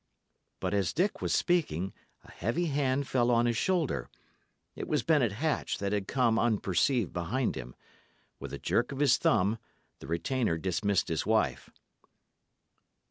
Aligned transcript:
But 0.59 0.73
as 0.73 0.93
Dick 0.93 1.21
was 1.21 1.31
speaking, 1.31 1.93
a 2.23 2.31
heavy 2.31 2.65
hand 2.65 3.07
fell 3.07 3.29
on 3.29 3.45
his 3.45 3.55
shoulder. 3.55 4.09
It 4.75 4.87
was 4.87 5.03
Bennet 5.03 5.33
Hatch 5.33 5.77
that 5.77 5.93
had 5.93 6.07
come 6.07 6.39
unperceived 6.39 7.13
behind 7.13 7.55
him. 7.55 7.75
With 8.39 8.51
a 8.51 8.57
jerk 8.57 8.91
of 8.91 8.97
his 8.97 9.17
thumb, 9.17 9.59
the 9.99 10.07
retainer 10.07 10.57
dismissed 10.57 11.07
his 11.09 11.27
wife. 11.27 11.69